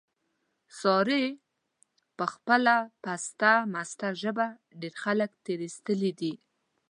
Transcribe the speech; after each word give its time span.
سارې 0.79 1.23
په 2.17 2.25
خپله 2.33 2.75
پسته 3.03 3.51
مسته 3.73 4.07
ژبه، 4.21 4.47
ډېر 4.81 4.93
خلک 5.03 5.31
تېر 5.45 5.59
ایستلي 5.67 6.11
دي. 6.19 6.33